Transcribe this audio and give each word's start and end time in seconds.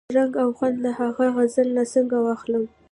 رنګ 0.17 0.31
او 0.43 0.49
خوند 0.57 0.77
له 0.83 0.91
ها 0.97 1.07
غزل 1.35 1.67
نه 1.77 1.83
څنګه 1.93 2.17
واخلم؟ 2.21 2.63